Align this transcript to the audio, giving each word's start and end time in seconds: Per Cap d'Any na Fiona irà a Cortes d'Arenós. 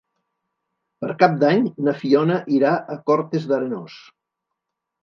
Per 1.03 1.09
Cap 1.25 1.35
d'Any 1.43 1.61
na 1.89 1.95
Fiona 2.01 2.41
irà 2.59 2.73
a 2.95 2.99
Cortes 3.13 3.47
d'Arenós. 3.53 4.05